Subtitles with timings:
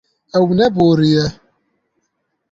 [0.37, 1.25] Ew neboriye.